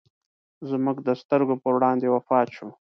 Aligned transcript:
زموږ 0.69 0.97
د 1.07 1.09
سترګو 1.21 1.55
پر 1.63 1.71
وړاندې 1.77 2.07
وفات 2.15 2.47
شو. 2.55 2.69